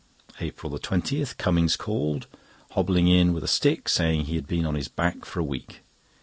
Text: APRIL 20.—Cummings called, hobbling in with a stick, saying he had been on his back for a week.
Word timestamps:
APRIL 0.39 0.79
20.—Cummings 0.79 1.75
called, 1.75 2.25
hobbling 2.71 3.07
in 3.07 3.33
with 3.33 3.43
a 3.43 3.47
stick, 3.47 3.87
saying 3.87 4.25
he 4.25 4.33
had 4.33 4.47
been 4.47 4.65
on 4.65 4.73
his 4.73 4.87
back 4.87 5.25
for 5.25 5.39
a 5.39 5.43
week. 5.43 5.81